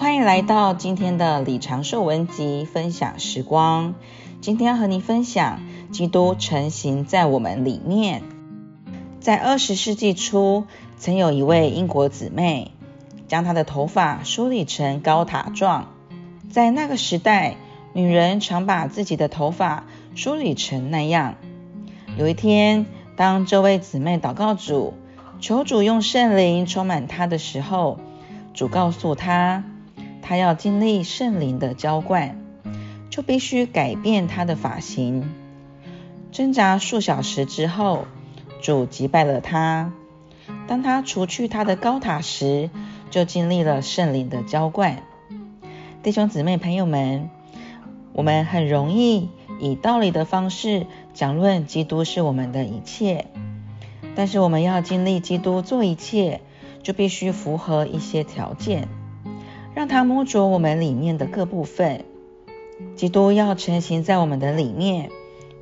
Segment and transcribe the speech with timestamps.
[0.00, 3.94] 欢迎来到今天的李长寿文集分享时光。
[4.40, 5.60] 今天要和你分享，
[5.92, 8.22] 基督成型在我们里面。
[9.20, 10.64] 在二十世纪初，
[10.96, 12.70] 曾有一位英国姊妹，
[13.28, 15.88] 将她的头发梳理成高塔状。
[16.50, 17.56] 在那个时代，
[17.92, 21.34] 女人常把自己的头发梳理成那样。
[22.16, 22.86] 有一天，
[23.16, 24.94] 当这位姊妹祷告主，
[25.40, 28.00] 求主用圣灵充满她的时候，
[28.54, 29.62] 主告诉她，
[30.30, 32.40] 他要经历圣灵的浇灌，
[33.10, 35.28] 就必须改变他的发型。
[36.30, 38.04] 挣扎数小时之后，
[38.62, 39.92] 主击败了他。
[40.68, 42.70] 当他除去他的高塔时，
[43.10, 45.02] 就经历了圣灵的浇灌。
[46.04, 47.28] 弟兄姊妹朋友们，
[48.12, 53.26] 我们很容易以道理的方式讲论基督是我们的一切。
[54.14, 56.40] 但是我们要经历基督做一切，
[56.84, 58.86] 就必须符合一些条件，
[59.74, 62.04] 让他摸着我们里面的各部分。
[62.96, 65.10] 基督要成型在我们的里面，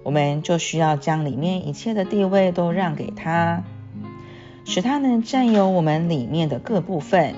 [0.03, 3.65] 我们就需要将里面一切的地位都让给他，
[4.65, 7.35] 使他能占有我们里面的各部分，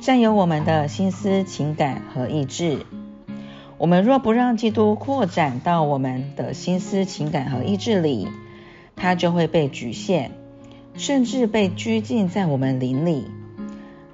[0.00, 2.84] 占有我们的心思、情感和意志。
[3.78, 8.28] 我们若不让基督扩展到我们的心思、情感和意志里，
[8.96, 10.30] 他就会被局限，
[10.94, 13.26] 甚至被拘禁在我们灵里。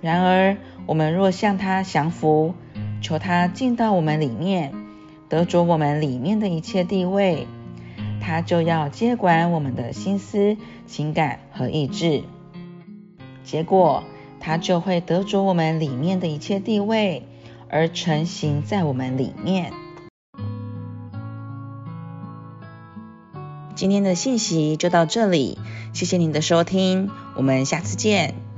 [0.01, 0.57] 然而，
[0.87, 2.55] 我们若向他降服，
[3.01, 4.73] 求他进到我们里面，
[5.29, 7.47] 得着我们里面的一切地位，
[8.21, 12.25] 他就要接管我们的心思、情感和意志。
[13.45, 14.05] 结果，
[14.41, 17.23] 他就会得着我们里面的一切地位，
[17.69, 19.73] 而成型在我们里面。
[23.75, 25.59] 今天的信息就到这里，
[25.93, 28.52] 谢谢您的收听，我们下次见。